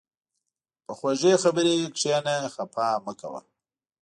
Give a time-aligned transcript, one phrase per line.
[0.85, 3.41] په خوږې خبرې کښېنه، خفه مه کوه.